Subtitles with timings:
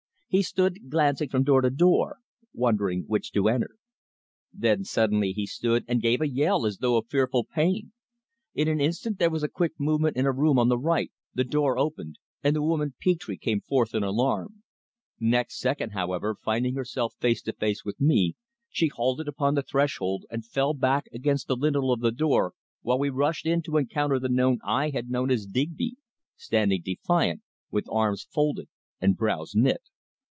[0.33, 2.19] He stood glancing from door to door,
[2.53, 3.71] wondering which to enter.
[4.53, 7.91] Then suddenly he stood and gave a yell as though of fearful pain.
[8.53, 11.43] In an instant there was a quick movement in a room on the right, the
[11.43, 14.63] door opened and the woman Petre came forth in alarm.
[15.19, 18.37] Next second, however, finding herself face to face with me,
[18.69, 22.97] she halted upon the threshold and fell back against the lintel of the door while
[22.99, 25.97] we rushed in to encounter the man I had known as Digby,
[26.37, 28.69] standing defiant, with arms folded
[29.01, 29.81] and brows knit.